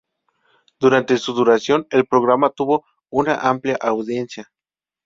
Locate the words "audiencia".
3.79-4.49